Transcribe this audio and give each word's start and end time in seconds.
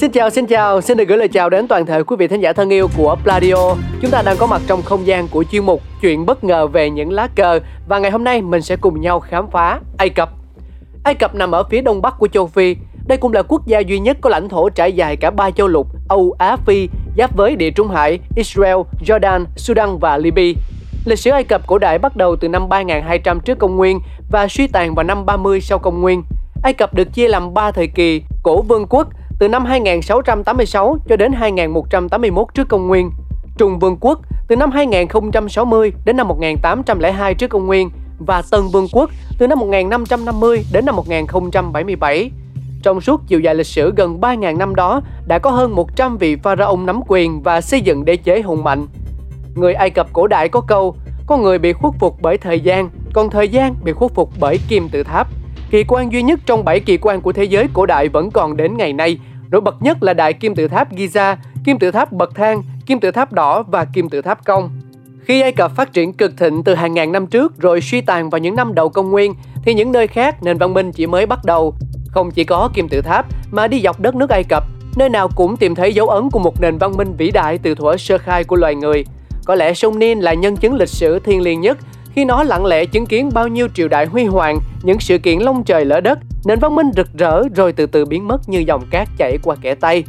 Xin 0.00 0.10
chào, 0.10 0.30
xin 0.30 0.46
chào, 0.46 0.80
xin 0.80 0.96
được 0.96 1.08
gửi 1.08 1.18
lời 1.18 1.28
chào 1.28 1.50
đến 1.50 1.68
toàn 1.68 1.86
thể 1.86 2.02
quý 2.02 2.16
vị 2.16 2.28
thính 2.28 2.40
giả 2.40 2.52
thân 2.52 2.72
yêu 2.72 2.88
của 2.96 3.16
Pladio. 3.22 3.74
Chúng 4.00 4.10
ta 4.10 4.22
đang 4.22 4.36
có 4.36 4.46
mặt 4.46 4.62
trong 4.66 4.82
không 4.82 5.06
gian 5.06 5.28
của 5.28 5.44
chuyên 5.44 5.64
mục 5.64 5.82
Chuyện 6.00 6.26
bất 6.26 6.44
ngờ 6.44 6.66
về 6.66 6.90
những 6.90 7.12
lá 7.12 7.28
cờ 7.34 7.60
và 7.88 7.98
ngày 7.98 8.10
hôm 8.10 8.24
nay 8.24 8.42
mình 8.42 8.62
sẽ 8.62 8.76
cùng 8.76 9.00
nhau 9.00 9.20
khám 9.20 9.50
phá 9.50 9.80
Ai 9.98 10.08
Cập. 10.08 10.30
Ai 11.04 11.14
Cập 11.14 11.34
nằm 11.34 11.50
ở 11.50 11.64
phía 11.70 11.80
đông 11.80 12.02
bắc 12.02 12.14
của 12.18 12.28
châu 12.28 12.46
Phi. 12.46 12.76
Đây 13.06 13.18
cũng 13.18 13.32
là 13.32 13.42
quốc 13.42 13.66
gia 13.66 13.78
duy 13.78 13.98
nhất 13.98 14.16
có 14.20 14.30
lãnh 14.30 14.48
thổ 14.48 14.68
trải 14.68 14.92
dài 14.92 15.16
cả 15.16 15.30
ba 15.30 15.50
châu 15.50 15.68
lục 15.68 15.86
Âu, 16.08 16.34
Á, 16.38 16.56
Phi, 16.66 16.88
giáp 17.18 17.36
với 17.36 17.56
Địa 17.56 17.70
Trung 17.70 17.88
Hải, 17.88 18.18
Israel, 18.36 18.76
Jordan, 19.06 19.44
Sudan 19.56 19.98
và 19.98 20.16
Libya. 20.16 20.60
Lịch 21.04 21.18
sử 21.18 21.30
Ai 21.30 21.44
Cập 21.44 21.66
cổ 21.66 21.78
đại 21.78 21.98
bắt 21.98 22.16
đầu 22.16 22.36
từ 22.36 22.48
năm 22.48 22.68
3200 22.68 23.40
trước 23.40 23.58
công 23.58 23.76
nguyên 23.76 24.00
và 24.30 24.48
suy 24.48 24.66
tàn 24.66 24.94
vào 24.94 25.04
năm 25.04 25.26
30 25.26 25.60
sau 25.60 25.78
công 25.78 26.00
nguyên. 26.00 26.22
Ai 26.62 26.72
Cập 26.72 26.94
được 26.94 27.12
chia 27.12 27.28
làm 27.28 27.54
3 27.54 27.70
thời 27.70 27.86
kỳ: 27.86 28.22
Cổ 28.42 28.62
Vương 28.62 28.86
quốc, 28.86 29.08
từ 29.38 29.48
năm 29.48 29.64
2686 29.64 30.98
cho 31.08 31.16
đến 31.16 31.32
2181 31.32 32.46
trước 32.54 32.68
công 32.68 32.86
nguyên. 32.86 33.10
Trung 33.58 33.78
Vương 33.78 33.96
quốc 34.00 34.20
từ 34.48 34.56
năm 34.56 34.70
2060 34.70 35.92
đến 36.04 36.16
năm 36.16 36.28
1802 36.28 37.34
trước 37.34 37.48
công 37.48 37.66
nguyên 37.66 37.90
và 38.18 38.42
Tân 38.50 38.60
Vương 38.72 38.86
quốc 38.92 39.10
từ 39.38 39.46
năm 39.46 39.58
1550 39.58 40.64
đến 40.72 40.86
năm 40.86 40.96
1077. 40.96 42.30
Trong 42.82 43.00
suốt 43.00 43.20
chiều 43.26 43.40
dài 43.40 43.54
lịch 43.54 43.66
sử 43.66 43.92
gần 43.96 44.20
3.000 44.20 44.56
năm 44.56 44.74
đó, 44.74 45.00
đã 45.26 45.38
có 45.38 45.50
hơn 45.50 45.74
100 45.74 46.18
vị 46.18 46.36
pharaoh 46.36 46.78
nắm 46.78 47.00
quyền 47.08 47.42
và 47.42 47.60
xây 47.60 47.80
dựng 47.80 48.04
đế 48.04 48.16
chế 48.16 48.42
hùng 48.42 48.64
mạnh. 48.64 48.86
Người 49.54 49.74
Ai 49.74 49.90
Cập 49.90 50.12
cổ 50.12 50.26
đại 50.26 50.48
có 50.48 50.60
câu, 50.60 50.96
có 51.26 51.36
người 51.36 51.58
bị 51.58 51.72
khuất 51.72 51.94
phục 51.98 52.16
bởi 52.22 52.38
thời 52.38 52.60
gian, 52.60 52.90
còn 53.12 53.30
thời 53.30 53.48
gian 53.48 53.74
bị 53.84 53.92
khuất 53.92 54.12
phục 54.14 54.30
bởi 54.40 54.58
kim 54.68 54.88
tự 54.88 55.02
tháp. 55.02 55.28
Kỳ 55.70 55.84
quan 55.88 56.12
duy 56.12 56.22
nhất 56.22 56.40
trong 56.46 56.64
7 56.64 56.80
kỳ 56.80 56.96
quan 56.96 57.20
của 57.20 57.32
thế 57.32 57.44
giới 57.44 57.66
cổ 57.72 57.86
đại 57.86 58.08
vẫn 58.08 58.30
còn 58.30 58.56
đến 58.56 58.76
ngày 58.76 58.92
nay. 58.92 59.18
Nổi 59.50 59.60
bật 59.60 59.82
nhất 59.82 60.02
là 60.02 60.14
đại 60.14 60.32
kim 60.32 60.54
tự 60.54 60.68
tháp 60.68 60.92
Giza, 60.92 61.36
kim 61.64 61.78
tự 61.78 61.90
tháp 61.90 62.12
bậc 62.12 62.34
thang, 62.34 62.62
kim 62.86 63.00
tự 63.00 63.10
tháp 63.10 63.32
đỏ 63.32 63.62
và 63.62 63.84
kim 63.84 64.08
tự 64.08 64.22
tháp 64.22 64.44
công. 64.44 64.70
Khi 65.24 65.40
Ai 65.40 65.52
Cập 65.52 65.76
phát 65.76 65.92
triển 65.92 66.12
cực 66.12 66.38
thịnh 66.38 66.62
từ 66.64 66.74
hàng 66.74 66.94
ngàn 66.94 67.12
năm 67.12 67.26
trước 67.26 67.58
rồi 67.58 67.80
suy 67.80 68.00
tàn 68.00 68.30
vào 68.30 68.38
những 68.38 68.56
năm 68.56 68.74
đầu 68.74 68.88
công 68.88 69.10
nguyên, 69.10 69.34
thì 69.64 69.74
những 69.74 69.92
nơi 69.92 70.06
khác 70.06 70.42
nền 70.42 70.58
văn 70.58 70.74
minh 70.74 70.92
chỉ 70.92 71.06
mới 71.06 71.26
bắt 71.26 71.38
đầu. 71.44 71.74
Không 72.08 72.30
chỉ 72.30 72.44
có 72.44 72.70
kim 72.74 72.88
tự 72.88 73.00
tháp 73.00 73.26
mà 73.50 73.66
đi 73.66 73.80
dọc 73.80 74.00
đất 74.00 74.14
nước 74.14 74.30
Ai 74.30 74.44
Cập, 74.48 74.64
nơi 74.96 75.08
nào 75.08 75.28
cũng 75.36 75.56
tìm 75.56 75.74
thấy 75.74 75.94
dấu 75.94 76.08
ấn 76.08 76.30
của 76.30 76.38
một 76.38 76.60
nền 76.60 76.78
văn 76.78 76.96
minh 76.96 77.14
vĩ 77.18 77.30
đại 77.30 77.58
từ 77.58 77.74
thuở 77.74 77.96
sơ 77.96 78.18
khai 78.18 78.44
của 78.44 78.56
loài 78.56 78.74
người. 78.74 79.04
Có 79.44 79.54
lẽ 79.54 79.74
sông 79.74 79.98
Nin 79.98 80.20
là 80.20 80.34
nhân 80.34 80.56
chứng 80.56 80.74
lịch 80.74 80.88
sử 80.88 81.18
thiêng 81.18 81.42
liêng 81.42 81.60
nhất 81.60 81.78
khi 82.16 82.24
nó 82.24 82.42
lặng 82.42 82.66
lẽ 82.66 82.84
chứng 82.84 83.06
kiến 83.06 83.30
bao 83.34 83.48
nhiêu 83.48 83.68
triều 83.74 83.88
đại 83.88 84.06
huy 84.06 84.24
hoàng, 84.24 84.58
những 84.82 85.00
sự 85.00 85.18
kiện 85.18 85.38
long 85.38 85.64
trời 85.64 85.84
lỡ 85.84 86.00
đất, 86.00 86.18
nền 86.44 86.58
văn 86.58 86.74
minh 86.74 86.90
rực 86.96 87.08
rỡ 87.18 87.42
rồi 87.54 87.72
từ 87.72 87.86
từ 87.86 88.04
biến 88.04 88.28
mất 88.28 88.48
như 88.48 88.58
dòng 88.58 88.82
cát 88.90 89.08
chảy 89.18 89.38
qua 89.42 89.56
kẻ 89.60 89.74
tay. 89.74 90.04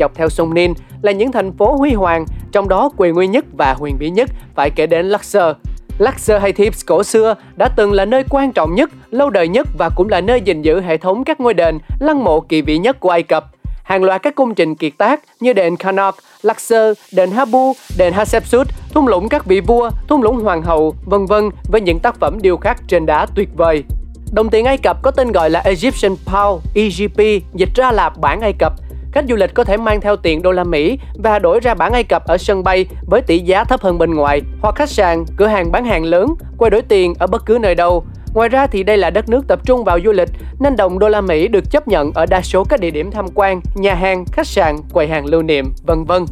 Dọc 0.00 0.14
theo 0.14 0.28
sông 0.28 0.54
Nin 0.54 0.72
là 1.02 1.12
những 1.12 1.32
thành 1.32 1.52
phố 1.52 1.76
huy 1.76 1.92
hoàng, 1.92 2.24
trong 2.52 2.68
đó 2.68 2.90
quyền 2.96 3.14
nguy 3.14 3.26
nhất 3.26 3.44
và 3.58 3.74
huyền 3.78 3.96
bí 3.98 4.10
nhất 4.10 4.30
phải 4.54 4.70
kể 4.70 4.86
đến 4.86 5.06
Luxor. 5.06 5.56
Luxor 5.98 6.42
hay 6.42 6.52
Thebes 6.52 6.86
cổ 6.86 7.02
xưa 7.02 7.34
đã 7.56 7.68
từng 7.76 7.92
là 7.92 8.04
nơi 8.04 8.24
quan 8.30 8.52
trọng 8.52 8.74
nhất, 8.74 8.90
lâu 9.10 9.30
đời 9.30 9.48
nhất 9.48 9.66
và 9.78 9.90
cũng 9.96 10.08
là 10.08 10.20
nơi 10.20 10.40
gìn 10.40 10.62
giữ 10.62 10.80
hệ 10.80 10.96
thống 10.96 11.24
các 11.24 11.40
ngôi 11.40 11.54
đền, 11.54 11.78
lăng 12.00 12.24
mộ 12.24 12.40
kỳ 12.40 12.62
vĩ 12.62 12.78
nhất 12.78 13.00
của 13.00 13.10
Ai 13.10 13.22
Cập. 13.22 13.44
Hàng 13.82 14.04
loạt 14.04 14.22
các 14.22 14.34
công 14.34 14.54
trình 14.54 14.74
kiệt 14.74 14.92
tác 14.98 15.20
như 15.40 15.52
đền 15.52 15.76
Karnak, 15.76 16.14
Luxor, 16.42 16.98
đền 17.12 17.30
Habu, 17.30 17.72
đền 17.98 18.12
Hatshepsut, 18.12 18.66
thung 18.92 19.08
lũng 19.08 19.28
các 19.28 19.46
vị 19.46 19.60
vua, 19.60 19.90
thung 20.08 20.22
lũng 20.22 20.40
hoàng 20.40 20.62
hậu, 20.62 20.94
vân 21.04 21.26
vân 21.26 21.50
với 21.70 21.80
những 21.80 21.98
tác 21.98 22.20
phẩm 22.20 22.38
điêu 22.42 22.56
khắc 22.56 22.88
trên 22.88 23.06
đá 23.06 23.26
tuyệt 23.34 23.48
vời. 23.56 23.84
Đồng 24.32 24.48
tiền 24.50 24.64
Ai 24.64 24.78
Cập 24.78 25.02
có 25.02 25.10
tên 25.10 25.32
gọi 25.32 25.50
là 25.50 25.60
Egyptian 25.60 26.16
Pound, 26.26 26.64
EGP, 26.74 27.44
dịch 27.54 27.74
ra 27.74 27.92
là 27.92 28.10
bảng 28.20 28.40
Ai 28.40 28.52
Cập. 28.58 28.72
Khách 29.12 29.24
du 29.28 29.36
lịch 29.36 29.54
có 29.54 29.64
thể 29.64 29.76
mang 29.76 30.00
theo 30.00 30.16
tiền 30.16 30.42
đô 30.42 30.52
la 30.52 30.64
Mỹ 30.64 30.98
và 31.22 31.38
đổi 31.38 31.60
ra 31.60 31.74
bảng 31.74 31.92
Ai 31.92 32.04
Cập 32.04 32.24
ở 32.26 32.38
sân 32.38 32.64
bay 32.64 32.86
với 33.06 33.22
tỷ 33.22 33.38
giá 33.38 33.64
thấp 33.64 33.80
hơn 33.80 33.98
bên 33.98 34.14
ngoài, 34.14 34.42
hoặc 34.62 34.74
khách 34.74 34.90
sạn, 34.90 35.24
cửa 35.36 35.46
hàng 35.46 35.72
bán 35.72 35.84
hàng 35.84 36.04
lớn, 36.04 36.34
quay 36.58 36.70
đổi 36.70 36.82
tiền 36.82 37.14
ở 37.18 37.26
bất 37.26 37.46
cứ 37.46 37.58
nơi 37.60 37.74
đâu. 37.74 38.04
Ngoài 38.34 38.48
ra 38.48 38.66
thì 38.66 38.82
đây 38.82 38.96
là 38.96 39.10
đất 39.10 39.28
nước 39.28 39.48
tập 39.48 39.60
trung 39.64 39.84
vào 39.84 39.98
du 40.04 40.12
lịch 40.12 40.28
nên 40.60 40.76
đồng 40.76 40.98
đô 40.98 41.08
la 41.08 41.20
Mỹ 41.20 41.48
được 41.48 41.70
chấp 41.70 41.88
nhận 41.88 42.12
ở 42.12 42.26
đa 42.26 42.40
số 42.40 42.64
các 42.64 42.80
địa 42.80 42.90
điểm 42.90 43.10
tham 43.10 43.26
quan, 43.34 43.60
nhà 43.74 43.94
hàng, 43.94 44.24
khách 44.32 44.46
sạn, 44.46 44.76
quầy 44.92 45.08
hàng 45.08 45.26
lưu 45.26 45.42
niệm, 45.42 45.72
vân 45.86 46.04
vân. 46.04 46.24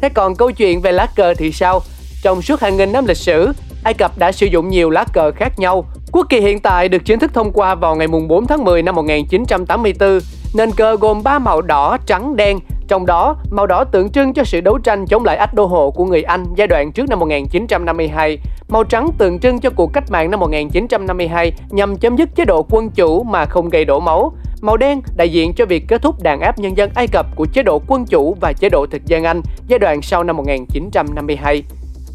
Thế 0.00 0.08
còn 0.08 0.36
câu 0.36 0.50
chuyện 0.50 0.80
về 0.80 0.92
lá 0.92 1.06
cờ 1.16 1.34
thì 1.34 1.52
sao? 1.52 1.80
Trong 2.22 2.42
suốt 2.42 2.60
hàng 2.60 2.76
nghìn 2.76 2.92
năm 2.92 3.06
lịch 3.06 3.16
sử, 3.16 3.52
Ai 3.84 3.94
Cập 3.94 4.18
đã 4.18 4.32
sử 4.32 4.46
dụng 4.46 4.68
nhiều 4.68 4.90
lá 4.90 5.04
cờ 5.12 5.32
khác 5.32 5.58
nhau. 5.58 5.84
Quốc 6.12 6.26
kỳ 6.28 6.40
hiện 6.40 6.60
tại 6.60 6.88
được 6.88 7.04
chính 7.04 7.18
thức 7.18 7.34
thông 7.34 7.52
qua 7.52 7.74
vào 7.74 7.96
ngày 7.96 8.08
4 8.28 8.46
tháng 8.46 8.64
10 8.64 8.82
năm 8.82 8.94
1984. 8.94 10.18
Nền 10.54 10.70
cờ 10.70 10.96
gồm 10.96 11.22
3 11.22 11.38
màu 11.38 11.62
đỏ, 11.62 11.98
trắng, 12.06 12.36
đen, 12.36 12.58
trong 12.88 13.06
đó, 13.06 13.36
màu 13.50 13.66
đỏ 13.66 13.84
tượng 13.84 14.10
trưng 14.10 14.34
cho 14.34 14.44
sự 14.44 14.60
đấu 14.60 14.78
tranh 14.78 15.06
chống 15.06 15.24
lại 15.24 15.36
ách 15.36 15.54
đô 15.54 15.66
hộ 15.66 15.90
của 15.90 16.04
người 16.04 16.22
Anh 16.22 16.46
giai 16.56 16.66
đoạn 16.66 16.92
trước 16.92 17.08
năm 17.08 17.18
1952. 17.18 18.38
Màu 18.68 18.84
trắng 18.84 19.10
tượng 19.18 19.38
trưng 19.38 19.60
cho 19.60 19.70
cuộc 19.70 19.92
cách 19.92 20.10
mạng 20.10 20.30
năm 20.30 20.40
1952 20.40 21.52
nhằm 21.70 21.96
chấm 21.96 22.16
dứt 22.16 22.28
chế 22.36 22.44
độ 22.44 22.66
quân 22.70 22.90
chủ 22.90 23.22
mà 23.22 23.44
không 23.46 23.68
gây 23.68 23.84
đổ 23.84 24.00
máu. 24.00 24.32
Màu 24.60 24.76
đen 24.76 25.00
đại 25.16 25.28
diện 25.28 25.52
cho 25.54 25.66
việc 25.66 25.84
kết 25.88 26.02
thúc 26.02 26.22
đàn 26.22 26.40
áp 26.40 26.58
nhân 26.58 26.76
dân 26.76 26.90
Ai 26.94 27.06
Cập 27.12 27.26
của 27.36 27.46
chế 27.52 27.62
độ 27.62 27.82
quân 27.86 28.04
chủ 28.06 28.36
và 28.40 28.52
chế 28.52 28.68
độ 28.68 28.86
thực 28.90 29.06
dân 29.06 29.24
Anh 29.24 29.42
giai 29.68 29.78
đoạn 29.78 30.02
sau 30.02 30.24
năm 30.24 30.36
1952. 30.36 31.62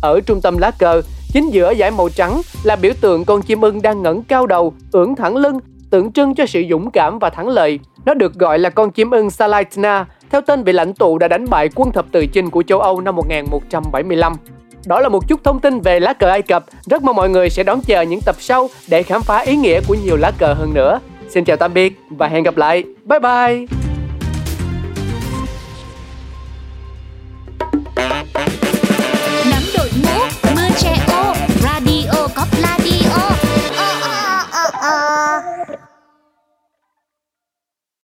Ở 0.01 0.21
trung 0.25 0.41
tâm 0.41 0.57
lá 0.57 0.71
cờ, 0.79 1.01
chính 1.33 1.49
giữa 1.49 1.73
dải 1.79 1.91
màu 1.91 2.09
trắng 2.09 2.41
là 2.63 2.75
biểu 2.75 2.93
tượng 3.01 3.25
con 3.25 3.41
chim 3.41 3.61
ưng 3.61 3.81
đang 3.81 4.03
ngẩng 4.03 4.23
cao 4.23 4.47
đầu, 4.47 4.73
ưỡn 4.91 5.15
thẳng 5.15 5.35
lưng, 5.35 5.59
tượng 5.89 6.11
trưng 6.11 6.35
cho 6.35 6.45
sự 6.45 6.63
dũng 6.69 6.91
cảm 6.91 7.19
và 7.19 7.29
thắng 7.29 7.47
lợi. 7.47 7.79
Nó 8.05 8.13
được 8.13 8.33
gọi 8.33 8.59
là 8.59 8.69
con 8.69 8.91
chim 8.91 9.11
ưng 9.11 9.29
Salaitna, 9.29 10.05
theo 10.29 10.41
tên 10.41 10.63
vị 10.63 10.73
lãnh 10.73 10.93
tụ 10.93 11.17
đã 11.17 11.27
đánh 11.27 11.49
bại 11.49 11.69
quân 11.75 11.91
thập 11.91 12.05
tự 12.11 12.27
chinh 12.27 12.49
của 12.49 12.63
châu 12.63 12.79
Âu 12.79 13.01
năm 13.01 13.15
1175. 13.15 14.33
Đó 14.85 14.99
là 14.99 15.09
một 15.09 15.27
chút 15.27 15.43
thông 15.43 15.59
tin 15.59 15.79
về 15.79 15.99
lá 15.99 16.13
cờ 16.13 16.27
Ai 16.27 16.41
Cập. 16.41 16.65
Rất 16.85 17.03
mong 17.03 17.15
mọi 17.15 17.29
người 17.29 17.49
sẽ 17.49 17.63
đón 17.63 17.81
chờ 17.81 18.01
những 18.01 18.21
tập 18.21 18.35
sau 18.39 18.69
để 18.87 19.03
khám 19.03 19.21
phá 19.21 19.39
ý 19.39 19.55
nghĩa 19.55 19.81
của 19.87 19.95
nhiều 20.03 20.17
lá 20.17 20.31
cờ 20.37 20.53
hơn 20.53 20.73
nữa. 20.73 20.99
Xin 21.33 21.45
chào 21.45 21.57
tạm 21.57 21.73
biệt 21.73 21.93
và 22.09 22.27
hẹn 22.27 22.43
gặp 22.43 22.57
lại. 22.57 22.83
Bye 23.05 23.19
bye. 23.19 23.65
Nắm 29.51 29.63
đội 29.77 29.89
mưa 30.03 30.12